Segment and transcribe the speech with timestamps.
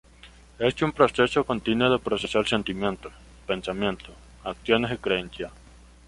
[0.57, 3.13] Es un proceso continuo de procesar sentimientos,
[3.45, 4.09] pensamientos,
[4.43, 5.51] acciones y creencias.